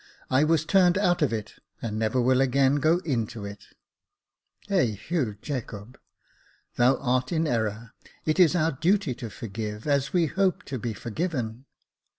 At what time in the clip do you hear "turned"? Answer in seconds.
0.65-0.97